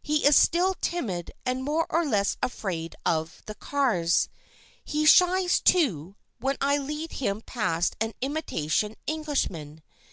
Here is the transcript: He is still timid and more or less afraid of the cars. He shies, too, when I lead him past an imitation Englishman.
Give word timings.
He 0.00 0.24
is 0.24 0.36
still 0.36 0.74
timid 0.74 1.32
and 1.44 1.64
more 1.64 1.88
or 1.90 2.04
less 2.04 2.36
afraid 2.40 2.94
of 3.04 3.42
the 3.46 3.56
cars. 3.56 4.28
He 4.84 5.04
shies, 5.04 5.58
too, 5.58 6.14
when 6.38 6.56
I 6.60 6.78
lead 6.78 7.14
him 7.14 7.40
past 7.40 7.96
an 8.00 8.12
imitation 8.20 8.94
Englishman. 9.08 9.82